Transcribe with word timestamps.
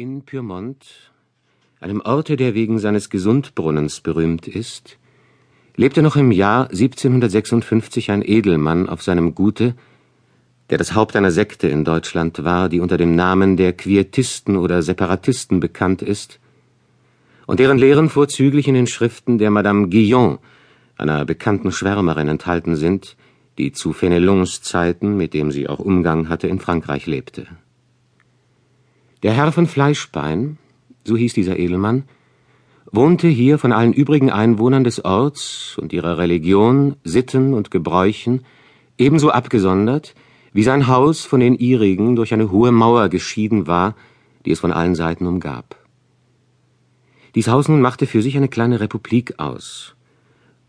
In 0.00 0.22
Pyrmont, 0.22 1.10
einem 1.80 2.00
Orte, 2.00 2.36
der 2.36 2.54
wegen 2.54 2.78
seines 2.78 3.10
Gesundbrunnens 3.10 3.98
berühmt 3.98 4.46
ist, 4.46 4.96
lebte 5.74 6.02
noch 6.02 6.14
im 6.14 6.30
Jahr 6.30 6.70
1756 6.70 8.12
ein 8.12 8.22
Edelmann 8.24 8.88
auf 8.88 9.02
seinem 9.02 9.34
Gute, 9.34 9.74
der 10.70 10.78
das 10.78 10.94
Haupt 10.94 11.16
einer 11.16 11.32
Sekte 11.32 11.66
in 11.66 11.84
Deutschland 11.84 12.44
war, 12.44 12.68
die 12.68 12.78
unter 12.78 12.96
dem 12.96 13.16
Namen 13.16 13.56
der 13.56 13.72
Quietisten 13.72 14.56
oder 14.56 14.82
Separatisten 14.82 15.58
bekannt 15.58 16.00
ist 16.00 16.38
und 17.48 17.58
deren 17.58 17.78
Lehren 17.78 18.08
vorzüglich 18.08 18.68
in 18.68 18.74
den 18.74 18.86
Schriften 18.86 19.38
der 19.38 19.50
Madame 19.50 19.88
Guillon, 19.88 20.38
einer 20.96 21.24
bekannten 21.24 21.72
Schwärmerin, 21.72 22.28
enthalten 22.28 22.76
sind, 22.76 23.16
die 23.58 23.72
zu 23.72 23.92
Fenelons 23.92 24.62
Zeiten, 24.62 25.16
mit 25.16 25.34
dem 25.34 25.50
sie 25.50 25.68
auch 25.68 25.80
Umgang 25.80 26.28
hatte, 26.28 26.46
in 26.46 26.60
Frankreich 26.60 27.06
lebte. 27.06 27.48
Der 29.24 29.32
Herr 29.32 29.50
von 29.50 29.66
Fleischbein, 29.66 30.58
so 31.04 31.16
hieß 31.16 31.32
dieser 31.32 31.58
Edelmann, 31.58 32.04
wohnte 32.92 33.26
hier 33.26 33.58
von 33.58 33.72
allen 33.72 33.92
übrigen 33.92 34.30
Einwohnern 34.30 34.84
des 34.84 35.04
Orts 35.04 35.76
und 35.76 35.92
ihrer 35.92 36.18
Religion, 36.18 36.94
Sitten 37.02 37.52
und 37.52 37.72
Gebräuchen 37.72 38.44
ebenso 38.96 39.30
abgesondert, 39.30 40.14
wie 40.52 40.62
sein 40.62 40.86
Haus 40.86 41.24
von 41.24 41.40
den 41.40 41.56
ihrigen 41.56 42.14
durch 42.14 42.32
eine 42.32 42.52
hohe 42.52 42.70
Mauer 42.70 43.08
geschieden 43.08 43.66
war, 43.66 43.96
die 44.46 44.52
es 44.52 44.60
von 44.60 44.72
allen 44.72 44.94
Seiten 44.94 45.26
umgab. 45.26 45.76
Dies 47.34 47.48
Haus 47.48 47.68
nun 47.68 47.80
machte 47.80 48.06
für 48.06 48.22
sich 48.22 48.36
eine 48.36 48.48
kleine 48.48 48.78
Republik 48.78 49.34
aus, 49.38 49.96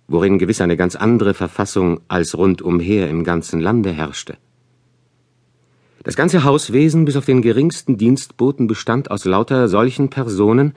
worin 0.08 0.40
gewiss 0.40 0.60
eine 0.60 0.76
ganz 0.76 0.96
andere 0.96 1.36
Verfassung 1.36 2.02
als 2.08 2.36
rundumher 2.36 3.10
im 3.10 3.24
ganzen 3.24 3.62
Lande 3.62 3.92
herrschte. 3.92 4.38
Das 6.04 6.16
ganze 6.16 6.44
Hauswesen 6.44 7.06
bis 7.06 7.18
auf 7.18 7.26
den 7.26 7.42
geringsten 7.42 7.98
Dienstboten 7.98 8.68
bestand 8.68 9.12
aus 9.12 9.26
lauter 9.26 9.68
solchen 9.68 10.10
Personen, 10.10 10.74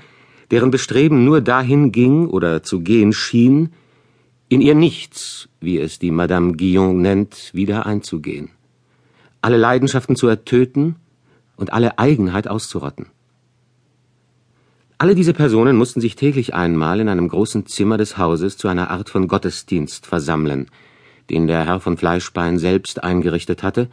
deren 0.50 0.70
Bestreben 0.70 1.24
nur 1.24 1.40
dahin 1.40 1.92
ging 1.92 2.26
oder 2.26 2.62
zu 2.62 2.80
gehen 2.80 3.12
schien, 3.12 3.72
in 4.48 4.60
ihr 4.60 4.74
Nichts, 4.74 5.48
wie 5.60 5.78
es 5.78 5.98
die 5.98 6.10
Madame 6.10 6.54
Guillon 6.54 7.00
nennt, 7.00 7.50
wieder 7.54 7.86
einzugehen, 7.86 8.50
alle 9.40 9.56
Leidenschaften 9.56 10.16
zu 10.16 10.26
ertöten 10.26 10.96
und 11.56 11.72
alle 11.72 11.98
Eigenheit 11.98 12.48
auszurotten. 12.48 13.06
Alle 14.98 15.14
diese 15.14 15.32
Personen 15.32 15.76
mussten 15.76 16.00
sich 16.00 16.16
täglich 16.16 16.54
einmal 16.54 17.00
in 17.00 17.08
einem 17.08 17.28
großen 17.28 17.66
Zimmer 17.66 17.96
des 17.96 18.18
Hauses 18.18 18.56
zu 18.56 18.68
einer 18.68 18.90
Art 18.90 19.08
von 19.08 19.26
Gottesdienst 19.26 20.06
versammeln, 20.06 20.66
den 21.30 21.46
der 21.46 21.64
Herr 21.64 21.80
von 21.80 21.96
Fleischbein 21.96 22.58
selbst 22.58 23.02
eingerichtet 23.02 23.62
hatte, 23.62 23.88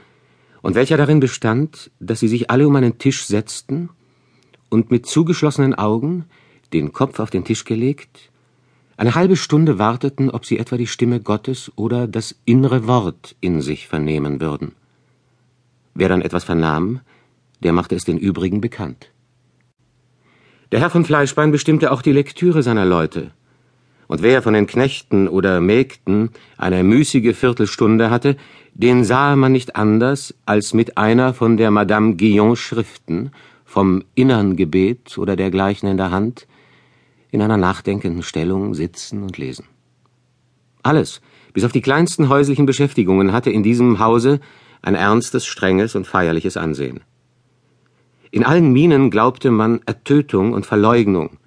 und 0.62 0.76
welcher 0.76 0.98
darin 0.98 1.20
bestand, 1.20 1.92
dass 2.00 2.20
sie 2.20 2.28
sich 2.28 2.50
alle 2.50 2.68
um 2.68 2.76
einen 2.76 2.98
Tisch 2.98 3.26
setzten 3.26 3.90
und 4.70 4.92
mit 4.92 5.06
zugeschlossenen 5.06 5.76
Augen, 5.76 6.26
den 6.74 6.94
Kopf 6.94 7.20
auf 7.20 7.30
den 7.30 7.46
Tisch 7.46 7.66
gelegt, 7.66 8.30
eine 8.98 9.16
halbe 9.16 9.38
Stunde 9.38 9.80
warteten, 9.80 10.30
ob 10.30 10.46
sie 10.46 10.60
etwa 10.60 10.76
die 10.76 10.88
Stimme 10.88 11.22
Gottes 11.22 11.72
oder 11.78 12.08
das 12.08 12.36
innere 12.44 12.86
Wort 12.86 13.36
in 13.40 13.62
sich 13.62 13.88
vernehmen 13.88 14.42
würden. 14.42 14.74
Wer 15.94 16.10
dann 16.10 16.22
etwas 16.22 16.44
vernahm, 16.44 17.00
der 17.64 17.72
machte 17.72 17.96
es 17.96 18.04
den 18.04 18.18
übrigen 18.18 18.62
bekannt. 18.62 19.12
Der 20.72 20.80
Herr 20.82 20.90
von 20.90 21.06
Fleischbein 21.06 21.52
bestimmte 21.52 21.92
auch 21.92 22.02
die 22.02 22.12
Lektüre 22.12 22.62
seiner 22.62 22.86
Leute, 22.86 23.32
und 24.10 24.24
wer 24.24 24.42
von 24.42 24.56
den 24.56 24.66
Knechten 24.66 25.28
oder 25.28 25.62
Mägden 25.62 26.32
eine 26.58 26.84
müßige 26.84 27.36
Viertelstunde 27.38 28.10
hatte, 28.10 28.38
den 28.74 29.04
sahe 29.04 29.36
man 29.36 29.52
nicht 29.52 29.76
anders 29.76 30.34
als 30.48 30.74
mit 30.74 30.98
einer 30.98 31.36
von 31.36 31.58
der 31.58 31.70
Madame 31.70 32.16
Guillon 32.16 32.56
Schriften, 32.56 33.32
vom 33.66 34.04
innern 34.16 34.56
Gebet 34.56 35.20
oder 35.20 35.36
dergleichen 35.36 35.88
in 35.88 35.98
der 35.98 36.10
Hand, 36.10 36.48
in 37.30 37.40
einer 37.44 37.58
nachdenkenden 37.58 38.24
Stellung 38.24 38.74
sitzen 38.74 39.22
und 39.22 39.38
lesen. 39.38 39.66
Alles, 40.82 41.22
bis 41.54 41.64
auf 41.64 41.72
die 41.72 41.82
kleinsten 41.82 42.30
häuslichen 42.30 42.66
Beschäftigungen, 42.66 43.32
hatte 43.32 43.52
in 43.52 43.62
diesem 43.62 44.00
Hause 44.00 44.40
ein 44.82 44.96
ernstes, 44.96 45.46
strenges 45.46 45.94
und 45.94 46.08
feierliches 46.08 46.58
Ansehen. 46.58 47.02
In 48.32 48.44
allen 48.44 48.74
Minen 48.74 49.12
glaubte 49.12 49.52
man 49.52 49.82
Ertötung 49.86 50.54
und 50.54 50.66
Verleugnung, 50.66 51.38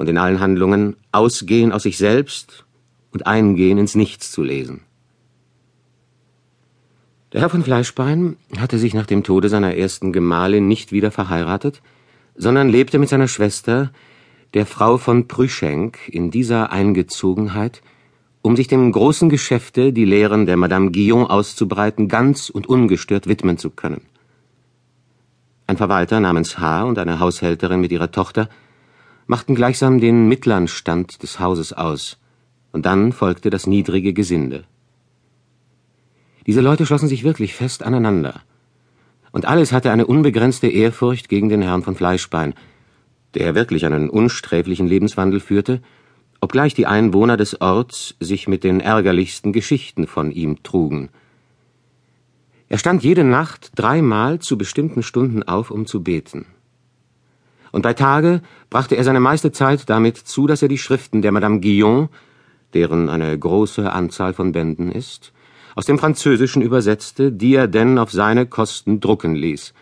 und 0.00 0.08
in 0.08 0.16
allen 0.16 0.40
Handlungen 0.40 0.96
Ausgehen 1.12 1.72
aus 1.72 1.82
sich 1.82 1.98
selbst 1.98 2.64
und 3.12 3.26
Eingehen 3.26 3.76
ins 3.76 3.94
Nichts 3.94 4.32
zu 4.32 4.42
lesen. 4.42 4.80
Der 7.34 7.42
Herr 7.42 7.50
von 7.50 7.62
Fleischbein 7.62 8.38
hatte 8.56 8.78
sich 8.78 8.94
nach 8.94 9.04
dem 9.04 9.24
Tode 9.24 9.50
seiner 9.50 9.76
ersten 9.76 10.10
Gemahlin 10.10 10.66
nicht 10.66 10.90
wieder 10.90 11.10
verheiratet, 11.10 11.82
sondern 12.34 12.70
lebte 12.70 12.98
mit 12.98 13.10
seiner 13.10 13.28
Schwester, 13.28 13.92
der 14.54 14.64
Frau 14.64 14.96
von 14.96 15.28
Prüschenk, 15.28 15.98
in 16.08 16.30
dieser 16.30 16.72
Eingezogenheit, 16.72 17.82
um 18.40 18.56
sich 18.56 18.68
dem 18.68 18.90
großen 18.90 19.28
Geschäfte, 19.28 19.92
die 19.92 20.06
Lehren 20.06 20.46
der 20.46 20.56
Madame 20.56 20.92
Guillon 20.92 21.26
auszubreiten, 21.26 22.08
ganz 22.08 22.48
und 22.48 22.66
ungestört 22.66 23.26
widmen 23.26 23.58
zu 23.58 23.68
können. 23.68 24.00
Ein 25.66 25.76
Verwalter 25.76 26.20
namens 26.20 26.58
H. 26.58 26.84
und 26.84 26.98
eine 26.98 27.20
Haushälterin 27.20 27.82
mit 27.82 27.92
ihrer 27.92 28.10
Tochter 28.10 28.48
machten 29.30 29.54
gleichsam 29.54 30.00
den 30.00 30.26
mittleren 30.26 30.66
Stand 30.66 31.22
des 31.22 31.38
Hauses 31.38 31.72
aus, 31.72 32.18
und 32.72 32.84
dann 32.84 33.12
folgte 33.12 33.48
das 33.48 33.68
niedrige 33.68 34.12
Gesinde. 34.12 34.64
Diese 36.48 36.60
Leute 36.60 36.84
schlossen 36.84 37.06
sich 37.06 37.22
wirklich 37.22 37.54
fest 37.54 37.84
aneinander, 37.84 38.40
und 39.30 39.44
alles 39.46 39.70
hatte 39.70 39.92
eine 39.92 40.06
unbegrenzte 40.06 40.66
Ehrfurcht 40.66 41.28
gegen 41.28 41.48
den 41.48 41.62
Herrn 41.62 41.84
von 41.84 41.94
Fleischbein, 41.94 42.54
der 43.34 43.54
wirklich 43.54 43.86
einen 43.86 44.10
unsträflichen 44.10 44.88
Lebenswandel 44.88 45.38
führte, 45.38 45.80
obgleich 46.40 46.74
die 46.74 46.88
Einwohner 46.88 47.36
des 47.36 47.60
Orts 47.60 48.16
sich 48.18 48.48
mit 48.48 48.64
den 48.64 48.80
ärgerlichsten 48.80 49.52
Geschichten 49.52 50.08
von 50.08 50.32
ihm 50.32 50.64
trugen. 50.64 51.08
Er 52.68 52.78
stand 52.78 53.04
jede 53.04 53.22
Nacht 53.22 53.70
dreimal 53.76 54.40
zu 54.40 54.58
bestimmten 54.58 55.04
Stunden 55.04 55.44
auf, 55.44 55.70
um 55.70 55.86
zu 55.86 56.02
beten 56.02 56.46
und 57.72 57.82
bei 57.82 57.94
Tage 57.94 58.42
brachte 58.68 58.96
er 58.96 59.04
seine 59.04 59.20
meiste 59.20 59.52
Zeit 59.52 59.88
damit 59.88 60.16
zu, 60.16 60.46
dass 60.46 60.62
er 60.62 60.68
die 60.68 60.78
Schriften 60.78 61.22
der 61.22 61.32
Madame 61.32 61.60
Guillon, 61.60 62.08
deren 62.74 63.08
eine 63.08 63.36
große 63.38 63.90
Anzahl 63.92 64.34
von 64.34 64.52
Bänden 64.52 64.90
ist, 64.90 65.32
aus 65.76 65.86
dem 65.86 65.98
Französischen 65.98 66.62
übersetzte, 66.62 67.32
die 67.32 67.54
er 67.54 67.68
denn 67.68 67.98
auf 67.98 68.10
seine 68.10 68.46
Kosten 68.46 69.00
drucken 69.00 69.34
ließ 69.34 69.72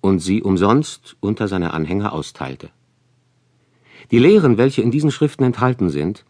und 0.00 0.20
sie 0.20 0.42
umsonst 0.42 1.16
unter 1.20 1.48
seine 1.48 1.72
Anhänger 1.72 2.12
austeilte. 2.12 2.70
Die 4.10 4.18
Lehren, 4.18 4.56
welche 4.56 4.82
in 4.82 4.90
diesen 4.90 5.10
Schriften 5.10 5.44
enthalten 5.44 5.90
sind, 5.90 6.24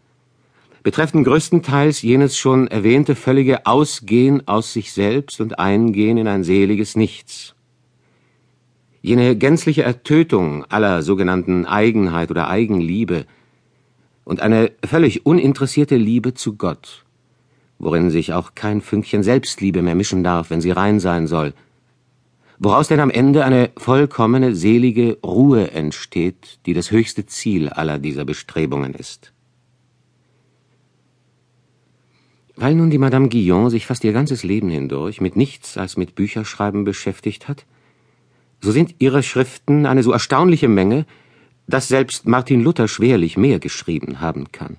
betreffen 0.83 1.23
größtenteils 1.23 2.01
jenes 2.01 2.37
schon 2.37 2.67
erwähnte 2.67 3.15
völlige 3.15 3.65
Ausgehen 3.65 4.47
aus 4.47 4.73
sich 4.73 4.93
selbst 4.93 5.41
und 5.41 5.59
Eingehen 5.59 6.17
in 6.17 6.27
ein 6.27 6.43
seliges 6.43 6.95
Nichts 6.95 7.55
Jene 9.09 9.35
gänzliche 9.35 9.81
Ertötung 9.81 10.65
aller 10.65 11.01
sogenannten 11.01 11.65
Eigenheit 11.65 12.29
oder 12.29 12.47
Eigenliebe 12.47 13.25
und 14.23 14.39
eine 14.39 14.71
völlig 14.85 15.25
uninteressierte 15.25 15.97
Liebe 15.97 16.35
zu 16.35 16.57
Gott, 16.57 17.05
worin 17.79 18.11
sich 18.11 18.33
auch 18.33 18.53
kein 18.53 18.81
Fünkchen 18.81 19.23
Selbstliebe 19.23 19.81
mehr 19.81 19.95
mischen 19.95 20.23
darf, 20.23 20.51
wenn 20.51 20.61
sie 20.61 20.69
rein 20.69 20.99
sein 20.99 21.25
soll, 21.25 21.55
woraus 22.59 22.87
denn 22.87 22.99
am 22.99 23.09
Ende 23.09 23.43
eine 23.43 23.71
vollkommene 23.77 24.53
selige 24.53 25.17
Ruhe 25.25 25.71
entsteht, 25.71 26.59
die 26.67 26.75
das 26.75 26.91
höchste 26.91 27.25
Ziel 27.25 27.69
aller 27.69 27.97
dieser 27.97 28.25
Bestrebungen 28.25 28.93
ist. 28.93 29.33
Weil 32.55 32.75
nun 32.75 32.91
die 32.91 32.99
Madame 32.99 33.29
Guillon 33.29 33.71
sich 33.71 33.87
fast 33.87 34.03
ihr 34.03 34.13
ganzes 34.13 34.43
Leben 34.43 34.69
hindurch 34.69 35.19
mit 35.19 35.35
nichts 35.35 35.79
als 35.79 35.97
mit 35.97 36.13
Bücherschreiben 36.13 36.83
beschäftigt 36.83 37.47
hat, 37.47 37.65
so 38.61 38.71
sind 38.71 38.95
ihre 38.99 39.23
Schriften 39.23 39.85
eine 39.85 40.03
so 40.03 40.11
erstaunliche 40.11 40.67
Menge, 40.67 41.05
dass 41.67 41.87
selbst 41.87 42.27
Martin 42.27 42.63
Luther 42.63 42.87
schwerlich 42.87 43.37
mehr 43.37 43.59
geschrieben 43.59 44.21
haben 44.21 44.51
kann. 44.51 44.77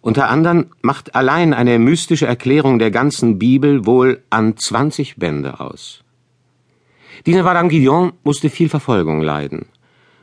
Unter 0.00 0.30
anderem 0.30 0.66
macht 0.80 1.14
allein 1.14 1.52
eine 1.52 1.78
mystische 1.78 2.26
Erklärung 2.26 2.78
der 2.78 2.90
ganzen 2.90 3.38
Bibel 3.38 3.84
wohl 3.84 4.22
an 4.30 4.56
zwanzig 4.56 5.16
Bände 5.16 5.60
aus. 5.60 6.02
Diese 7.26 7.42
Madame 7.42 7.68
Guillon 7.68 8.12
musste 8.24 8.48
viel 8.48 8.70
Verfolgung 8.70 9.20
leiden 9.20 9.66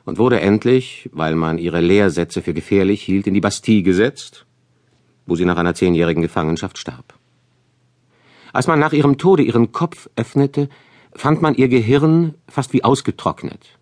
und 0.06 0.18
wurde 0.18 0.40
endlich, 0.40 1.10
weil 1.14 1.36
man 1.36 1.60
ihre 1.60 1.82
Lehrsätze 1.82 2.42
für 2.42 2.56
gefährlich 2.56 3.04
hielt, 3.04 3.28
in 3.28 3.36
die 3.36 3.42
Bastille 3.42 3.84
gesetzt, 3.84 4.48
wo 5.28 5.36
sie 5.36 5.46
nach 5.46 5.58
einer 5.58 5.76
zehnjährigen 5.76 6.24
Gefangenschaft 6.24 6.80
starb. 6.80 7.14
Als 8.52 8.66
man 8.66 8.80
nach 8.80 8.94
ihrem 8.94 9.20
Tode 9.20 9.44
ihren 9.44 9.74
Kopf 9.74 10.10
öffnete, 10.16 10.70
fand 11.18 11.42
man 11.42 11.56
ihr 11.56 11.68
Gehirn 11.68 12.36
fast 12.48 12.74
wie 12.74 12.84
ausgetrocknet. 12.84 13.80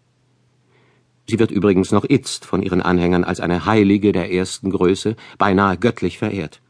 Sie 1.27 1.37
wird 1.37 1.51
übrigens 1.51 1.91
noch 1.91 2.05
itzt 2.07 2.45
von 2.45 2.61
ihren 2.61 2.81
Anhängern 2.81 3.23
als 3.23 3.41
eine 3.41 3.65
Heilige 3.65 4.11
der 4.11 4.31
ersten 4.31 4.69
Größe, 4.69 5.15
beinahe 5.37 5.77
göttlich 5.77 6.17
verehrt. 6.17 6.61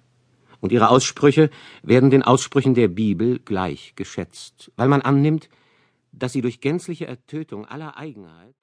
Und 0.62 0.72
ihre 0.72 0.90
Aussprüche 0.90 1.52
werden 1.84 2.10
den 2.10 2.24
Aussprüchen 2.24 2.74
der 2.74 2.88
Bibel 2.88 3.40
gleich 3.40 3.94
geschätzt, 3.96 4.72
weil 4.76 4.88
man 4.88 5.02
annimmt, 5.02 5.50
dass 6.12 6.34
sie 6.34 6.42
durch 6.42 6.62
gänzliche 6.62 7.06
Ertötung 7.06 7.66
aller 7.66 7.98
Eigenheit 7.98 8.56